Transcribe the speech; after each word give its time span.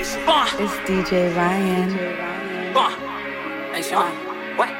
It's 0.00 0.16
DJ 0.88 1.36
Ryan. 1.36 1.90
Hey, 3.74 3.82
Sean. 3.82 4.10
What? 4.56 4.70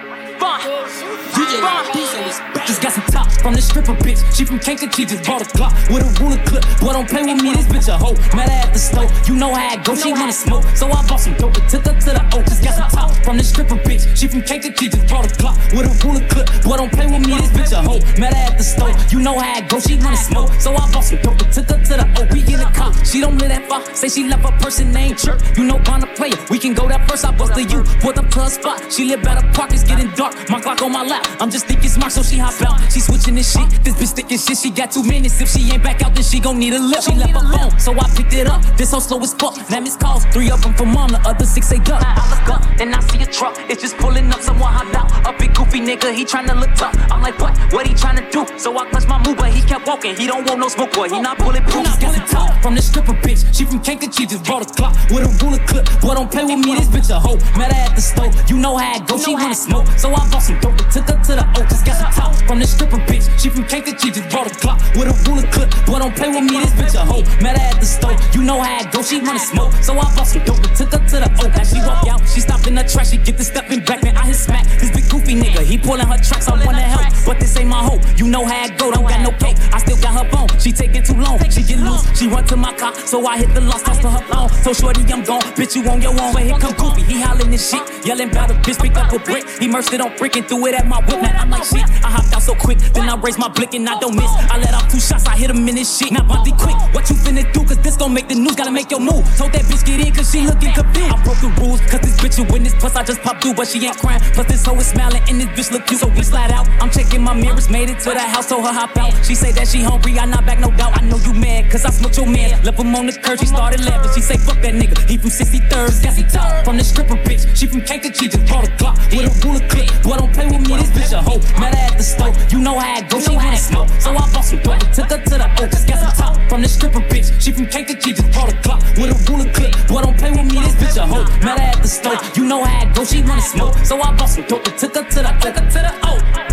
Just 2.67 2.81
got 2.81 2.93
some 2.95 3.05
top 3.05 3.10
from 3.41 3.55
the 3.55 3.63
stripper 3.63 3.95
bitch. 3.95 4.21
She 4.37 4.45
from 4.45 4.59
Kankakee, 4.59 5.07
just 5.07 5.25
bought 5.25 5.43
a 5.43 5.47
Glock 5.57 5.73
with 5.89 6.05
a 6.05 6.11
ruler 6.23 6.41
clip. 6.45 6.65
Boy, 6.81 6.93
don't 6.93 7.09
play 7.09 7.23
with 7.23 7.43
me, 7.43 7.55
this 7.55 7.67
bitch 7.67 7.89
a 7.89 7.97
hoe. 7.97 8.15
Met 8.37 8.49
her 8.49 8.61
at 8.69 8.73
the 8.73 8.79
store, 8.79 9.09
you 9.27 9.35
know 9.37 9.53
how 9.53 9.75
it 9.75 9.85
go. 9.85 9.95
She 9.95 10.13
wanna 10.13 10.33
smoke, 10.33 10.65
so 10.77 10.87
I 10.87 11.01
bought 11.07 11.21
some 11.21 11.35
dope 11.35 11.55
took 11.69 11.85
her 11.87 11.95
to 11.95 12.11
the 12.17 12.23
O. 12.37 12.43
Just 12.43 12.63
got 12.63 12.75
some 12.75 12.91
top 12.91 13.11
from 13.25 13.37
the 13.37 13.45
stripper 13.45 13.77
bitch. 13.77 14.05
She 14.17 14.29
from 14.29 14.43
Kankakee, 14.43 14.89
just 14.89 15.09
bought 15.09 15.27
a 15.27 15.31
Glock 15.41 15.57
with 15.73 15.89
a 15.89 15.93
ruler 16.07 16.25
clip. 16.29 16.47
Boy, 16.63 16.77
don't 16.77 16.93
play 16.93 17.07
with 17.07 17.27
me, 17.27 17.35
this 17.41 17.51
bitch 17.51 17.73
a 17.73 17.81
hoe. 17.83 18.01
Met 18.21 18.35
her 18.35 18.53
at 18.53 18.59
the 18.59 18.65
store, 18.65 18.93
you 19.11 19.21
know 19.21 19.39
how 19.39 19.59
it 19.59 19.69
go. 19.69 19.81
She 19.81 19.97
wanna 19.97 20.17
smoke, 20.17 20.53
so 20.61 20.75
I 20.75 20.85
bought 20.93 21.05
some 21.05 21.21
dope 21.23 21.39
took 21.51 21.69
her 21.71 21.79
to 21.79 21.95
the 22.01 22.07
O. 22.19 22.27
We 22.33 22.41
in 22.53 22.61
the 22.61 22.71
car, 22.75 22.93
she 23.05 23.21
don't 23.21 23.39
live 23.39 23.49
that 23.49 23.67
far. 23.69 23.83
Say 23.95 24.09
she 24.09 24.29
left 24.29 24.45
her 24.45 24.57
person 24.59 24.93
named 24.93 25.19
Chirp. 25.19 25.41
You 25.57 25.65
know, 25.65 25.79
Bonda 25.79 26.15
player, 26.17 26.37
we 26.51 26.59
can 26.59 26.75
go 26.75 26.89
that 26.89 27.09
first. 27.09 27.25
I 27.25 27.31
bust 27.33 27.55
the 27.55 27.65
U, 27.65 27.81
up 27.81 28.29
to 28.31 28.41
her 28.41 28.51
spot. 28.51 28.93
She 28.93 29.05
live 29.05 29.23
by 29.23 29.35
the 29.35 29.47
park, 29.53 29.73
it's 29.73 29.85
getting 29.85 30.11
dark. 30.15 30.35
My 30.49 30.61
Glock 30.61 30.83
on 30.83 30.93
my 30.93 31.05
lap, 31.05 31.27
I'm 31.41 31.51
just 31.51 31.67
thinking 31.67 31.89
smart, 31.89 32.13
so 32.13 32.23
she 32.23 32.39
hop 32.39 32.61
out. 32.63 32.81
She 32.93 33.01
switching 33.01 33.30
this 33.35 33.53
shit, 33.53 33.69
this 33.85 33.95
bitch 33.95 34.13
thinking 34.13 34.39
shit. 34.39 34.59
She 34.59 34.71
got 34.71 34.91
two 34.91 35.03
minutes, 35.03 35.41
if 35.41 35.49
she 35.49 35.71
ain't 35.73 35.83
back 35.83 36.03
out, 36.03 36.15
then 36.15 36.25
she 36.25 36.41
gon' 36.41 36.59
need 36.59 36.75
a 36.75 36.79
lift. 36.79 37.05
She 37.05 37.15
left 37.15 37.33
her 37.33 37.59
phone, 37.59 37.79
so 37.79 37.93
I 37.93 38.09
picked 38.17 38.35
it 38.35 38.47
up. 38.47 38.63
This 38.77 38.93
hoe 38.93 39.01
slow 39.01 39.21
as 39.21 39.35
fuck. 39.35 39.57
Now 39.71 39.81
miss 39.81 39.97
calls, 39.97 40.25
three 40.27 40.51
of 40.51 40.63
them 40.63 40.75
from 40.75 40.93
mom, 40.93 41.11
the 41.11 41.21
other 41.29 41.45
six 41.45 41.69
they 41.69 41.79
duck. 41.79 42.03
I 42.05 42.15
look 42.31 42.49
up, 42.55 42.79
then 42.79 42.95
I 42.95 43.01
see 43.01 43.23
a 43.23 43.27
truck. 43.27 43.57
It's 43.69 43.83
just 43.83 43.97
pulling 43.99 44.31
up, 44.31 44.41
someone 44.41 44.73
hopped 44.73 44.95
out. 44.95 45.11
A 45.29 45.37
big 45.39 45.55
goofy 45.55 45.81
nigga, 45.81 46.13
he 46.15 46.25
tryna 46.25 46.59
look 46.59 46.75
tough. 46.75 46.95
I'm 47.11 47.23
like, 47.23 47.39
what? 47.39 47.57
What 47.73 47.87
he 47.87 47.95
tryna 47.95 48.31
do? 48.31 48.47
So 48.59 48.77
I 48.79 48.89
clutch 48.91 49.07
my 49.07 49.19
move, 49.25 49.37
but 49.37 49.51
he 49.53 49.61
kept 49.63 49.87
walking. 49.87 50.17
He 50.17 50.27
don't 50.27 50.49
want 50.49 50.61
no 50.61 50.69
smoke, 50.69 50.93
boy. 50.93 51.09
He 51.09 51.21
not 51.21 51.39
bulletproof. 51.39 51.85
Just 51.85 52.01
got 52.01 52.15
the 52.15 52.25
top 52.27 52.63
from 52.63 52.75
the 52.75 52.83
stripper 52.83 53.15
bitch. 53.15 53.45
She 53.55 53.65
from 53.65 53.81
Kankakee, 53.81 54.27
just 54.27 54.45
brought 54.45 54.63
a 54.63 54.71
Glock 54.75 54.95
with 55.11 55.25
a 55.25 55.45
ruler 55.45 55.63
clip. 55.67 55.87
Boy, 56.01 56.15
don't 56.15 56.31
play 56.31 56.45
with 56.45 56.65
me, 56.65 56.77
this 56.77 56.89
bitch 56.89 57.11
a 57.11 57.19
hoe. 57.19 57.37
Met 57.59 57.73
her 57.73 57.91
at 57.91 57.95
the 57.95 58.03
store, 58.03 58.31
you 58.49 58.57
know 58.57 58.77
how 58.77 58.97
it 58.97 59.07
go. 59.07 59.19
She 59.19 59.35
wanna 59.35 59.55
smoke, 59.55 59.87
so 59.99 60.09
I 60.11 60.29
bought 60.31 60.43
some 60.43 60.59
dope 60.61 60.79
and 60.81 60.91
took 60.93 61.09
her 61.09 61.19
to 61.25 61.33
the 61.37 61.45
O. 61.59 61.63
Just 61.69 61.85
got 61.85 61.97
some 61.97 62.13
top 62.13 62.35
from 62.47 62.59
the 62.61 62.67
stripper 62.67 62.99
bitch. 63.09 63.20
She 63.39 63.49
from 63.49 63.65
Kankakee, 63.65 64.11
just 64.11 64.29
brought 64.31 64.47
a 64.47 64.55
Glock 64.57 64.81
with 64.97 65.09
a 65.09 65.15
ruler 65.29 65.47
clip. 65.51 65.71
Boy, 65.87 65.99
don't 65.99 66.15
play 66.15 66.29
with 66.29 66.45
me, 66.51 66.61
this 66.61 66.73
bitch 66.73 66.95
a 66.95 67.05
hoe. 67.05 67.23
Met 67.43 67.59
her 67.59 67.65
at 67.65 67.81
the 67.81 67.87
store, 67.87 68.17
you 68.33 68.43
know 68.43 68.61
how 68.61 68.81
it 68.81 68.93
go. 68.93 69.03
She 69.03 69.21
wanna 69.21 69.39
smoke, 69.39 69.73
so 69.83 69.95
I 69.95 70.05
bought 70.15 70.27
some 70.27 70.45
dope 70.45 70.63
and 70.65 70.77
took 70.77 70.93
her 70.93 70.99
to 70.99 71.17
the 71.25 71.31
O. 71.43 71.51
As 71.61 71.71
she 71.71 71.79
walk 71.85 72.07
out, 72.09 72.21
she 72.29 72.41
stop 72.41 72.67
in 72.67 72.75
the 72.75 72.85
trash, 72.85 73.11
she 73.11 73.19
get 73.19 73.37
the 73.37 73.45
stepping 73.45 73.81
back, 73.85 74.03
man. 74.03 74.17
I 74.17 74.27
hit 74.27 74.37
smack. 74.37 74.67
This 74.79 74.91
big 74.91 75.09
goofy 75.11 75.35
nigga, 75.35 75.63
he 75.63 75.77
pulling 75.77 76.07
her 76.07 76.19
tracks, 76.19 76.49
I 76.49 76.65
wanna 76.65 76.81
help, 76.81 77.13
but 77.27 77.41
this 77.41 77.57
ain't 77.57 77.69
my 77.69 77.83
hoe. 77.83 78.01
You 78.17 78.29
know 78.29 78.45
how 78.45 78.65
it 78.65 78.79
go, 78.79 78.91
don't 78.91 79.09
got 79.09 79.21
no 79.21 79.33
cake. 79.33 79.57
I 79.73 79.79
still 79.79 79.99
got 79.99 80.15
her 80.15 80.31
bone. 80.31 80.40
She 80.61 80.73
taking 80.73 81.03
too 81.03 81.15
long, 81.15 81.39
she 81.49 81.63
get 81.63 81.79
loose, 81.81 82.05
she 82.19 82.29
run 82.29 82.45
to 82.47 82.57
my 82.57 82.75
car, 82.75 82.95
so 82.95 83.27
I 83.27 83.39
hit 83.39 83.55
the 83.55 83.63
lost, 83.63 83.87
toss 83.87 83.99
to 84.01 84.11
her 84.11 84.23
phone. 84.29 84.49
So 84.63 84.73
shorty, 84.75 85.01
I'm 85.11 85.25
gone, 85.25 85.41
bitch, 85.57 85.75
you 85.75 85.89
on 85.89 86.03
your 86.03 86.13
own. 86.13 86.33
But 86.35 86.43
here 86.43 86.59
come 86.59 86.75
goofy, 86.75 87.03
he 87.03 87.21
hollering 87.21 87.51
this 87.51 87.71
shit, 87.71 87.81
yelling 88.05 88.31
about 88.31 88.51
a 88.51 88.55
bitch, 88.55 88.79
picked 88.81 88.99
up 88.99 89.11
a 89.13 89.19
brick. 89.19 89.49
He 89.59 89.67
merged 89.69 89.93
it 89.95 90.01
on 90.03 90.15
brick 90.19 90.37
and 90.37 90.47
threw 90.47 90.67
it 90.67 90.75
at 90.75 90.87
my 90.87 91.01
whip. 91.07 91.23
Now 91.23 91.43
I'm 91.43 91.51
like 91.51 91.65
shit, 91.65 91.89
I 92.05 92.11
hopped 92.13 92.35
out 92.35 92.43
so 92.43 92.55
quick, 92.55 92.79
then 92.93 93.09
I 93.09 93.17
raised 93.17 93.39
my 93.39 93.49
blick 93.49 93.73
and 93.75 93.89
I 93.89 93.99
don't 94.01 94.15
miss. 94.15 94.31
I 94.53 94.59
let 94.59 94.75
off 94.75 94.93
two 94.93 95.01
shots, 95.01 95.27
I 95.27 95.35
hit 95.37 95.49
him 95.49 95.67
in 95.67 95.77
his 95.79 95.89
shit. 95.89 96.13
Now 96.13 96.25
Bunty 96.29 96.53
quick, 96.53 96.77
what 96.93 97.09
you 97.09 97.17
finna 97.17 97.51
do? 97.53 97.65
Cause 97.65 97.79
this 97.79 97.97
gon' 97.97 98.13
make 98.13 98.29
the 98.29 98.35
news, 98.35 98.55
gotta 98.55 98.71
make 98.71 98.91
your 98.91 99.01
move. 99.01 99.25
Told 99.39 99.53
that 99.53 99.65
bitch 99.65 99.85
get 99.87 100.07
in, 100.07 100.13
cause 100.13 100.31
she 100.31 100.45
looking 100.45 100.73
confused. 100.75 101.09
I 101.09 101.25
broke 101.25 101.41
the 101.41 101.49
rules, 101.57 101.81
cause 101.89 102.01
this 102.01 102.21
bitch 102.21 102.37
a 102.37 102.53
witness. 102.53 102.75
Plus 102.75 102.97
I 102.97 103.03
just 103.03 103.23
popped 103.23 103.43
through, 103.43 103.55
but 103.55 103.67
she 103.67 103.81
ain't 103.87 103.97
crying. 103.97 104.21
Plus 104.35 104.47
this 104.47 104.67
hoe 104.67 104.77
is 104.77 104.89
smiling 104.89 105.23
and 105.29 105.41
this 105.41 105.49
bitch 105.57 105.73
look 105.73 105.87
cute, 105.87 106.01
so 106.01 106.09
we 106.09 106.23
slide 106.23 106.53
out. 106.53 106.69
I'm 106.83 106.91
checking 106.91 107.23
my 107.23 107.33
mirrors, 107.33 107.71
made 107.71 107.89
it 107.89 107.99
to 108.01 108.11
the 108.11 108.21
house, 108.21 108.49
so 108.49 108.61
her 108.61 108.73
hop 108.73 108.97
out. 108.99 109.15
She 109.25 109.35
say 109.35 109.53
that 109.53 109.69
she 109.69 109.83
hungry, 109.83 110.19
I 110.19 110.27
not 110.27 110.45
back, 110.51 110.61
no 110.61 110.71
doubt. 110.77 110.97
I 110.99 111.05
know 111.07 111.19
you 111.19 111.33
mad, 111.35 111.71
cause 111.71 111.85
I 111.85 111.91
smoked 111.91 112.17
your 112.17 112.27
man. 112.27 112.51
Left 112.65 112.79
him 112.79 112.95
on 112.95 113.07
the 113.07 113.13
curb, 113.13 113.39
she 113.39 113.47
started 113.47 113.81
laughing. 113.85 114.11
She 114.15 114.21
say, 114.21 114.37
fuck 114.37 114.61
that 114.63 114.75
nigga, 114.75 114.99
he 115.09 115.17
from 115.17 115.31
63rd. 115.31 116.03
Got 116.03 116.15
some 116.15 116.29
top 116.29 116.65
from 116.65 116.77
the 116.77 116.85
stripper 116.85 117.17
bitch. 117.17 117.45
She 117.57 117.67
from 117.67 117.83
Kankakee, 117.83 118.29
just 118.29 118.47
brought 118.47 118.67
a 118.67 118.71
Glock 118.79 118.97
with 119.15 119.31
a 119.31 119.33
ruler 119.47 119.65
clip. 119.69 119.87
Boy, 120.03 120.17
don't 120.19 120.33
play 120.33 120.47
with 120.47 120.63
me, 120.67 120.77
this 120.77 120.91
bitch 120.91 121.13
a 121.13 121.23
hoe. 121.23 121.41
Met 121.61 121.75
her 121.75 121.85
at 121.87 121.97
the 121.97 122.03
store, 122.03 122.33
you 122.51 122.59
know 122.59 122.79
how 122.79 122.99
it 122.99 123.09
go. 123.09 123.21
She 123.21 123.35
wanna 123.35 123.57
smoke, 123.57 123.89
so 124.01 124.11
I 124.11 124.25
bought 124.33 124.45
some 124.45 124.61
dope 124.63 124.81
took 124.93 125.11
her 125.11 125.23
to 125.23 125.37
the 125.39 125.49
O. 125.61 125.67
Just 125.67 125.87
got 125.87 125.99
some 126.03 126.15
top 126.19 126.35
from 126.49 126.63
the 126.63 126.69
stripper 126.69 127.05
bitch. 127.11 127.29
She 127.41 127.53
from 127.53 127.67
Kankakee, 127.67 128.13
just 128.13 128.31
brought 128.33 128.51
a 128.53 128.57
Glock 128.65 128.81
with 128.99 129.15
a 129.15 129.19
ruler 129.31 129.51
clip. 129.53 129.73
Boy, 129.87 130.03
don't 130.03 130.19
play 130.19 130.31
with 130.31 130.47
me, 130.51 130.59
this 130.61 130.75
bitch 130.75 130.97
a 130.97 131.07
hoe. 131.07 131.25
Met 131.45 131.59
her 131.59 131.79
at 131.79 131.83
the 131.83 131.89
store, 131.89 132.19
you 132.35 132.45
know 132.47 132.65
how 132.65 132.83
it 132.83 132.95
go. 132.95 133.05
She 133.05 133.23
wanna 133.23 133.43
smoke, 133.43 133.77
so 133.85 134.01
I 134.01 134.15
bought 134.17 134.29
some 134.29 134.47
dope 134.47 134.65
took 134.65 134.95
her 134.97 135.05
to 135.05 135.21
the, 135.23 135.31
took 135.43 135.57
her 135.57 135.67
to 135.71 135.81
the 135.87 135.93
O. 136.09 136.50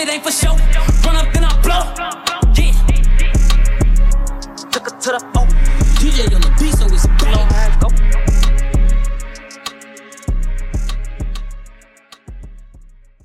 shit 0.00 0.08
ain't 0.08 0.24
for 0.24 0.32
show. 0.32 0.89